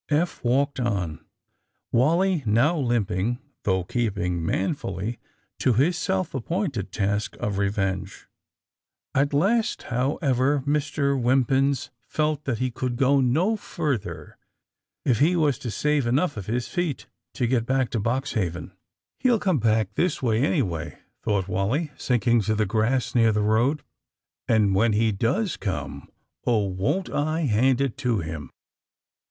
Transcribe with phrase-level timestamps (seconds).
[0.09, 1.23] Eph walked on,
[1.91, 5.19] Wally now limping though keeping manfully
[5.59, 8.25] to his self appointed task of revenge.
[9.13, 11.15] At last, however, Mr.
[11.21, 14.37] Wimpins felt that he AND THE SMUGGLERS 181 could go no further,
[15.05, 17.05] if he was to save enough of his feet
[17.35, 18.71] to get back to Boxhaven.
[19.01, 23.31] '* He '11 come back this way, anyway, ''thought "Wally, sinking to the grass near
[23.31, 23.77] the road.
[23.77, 23.83] ^^
[24.47, 26.07] And when he does come—
[26.47, 28.49] oh, won't I hand it to him.